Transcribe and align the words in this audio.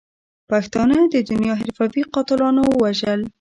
پښتانه 0.49 0.97
د 1.13 1.15
دنیا 1.29 1.53
حرفوي 1.61 2.03
قاتلاتو 2.13 2.65
وژل. 2.81 3.21